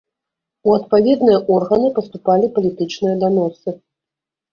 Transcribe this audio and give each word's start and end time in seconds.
У 0.69 0.71
адпаведныя 0.77 1.37
органы 1.55 1.91
паступалі 1.97 2.49
палітычныя 2.55 3.13
даносы. 3.25 3.75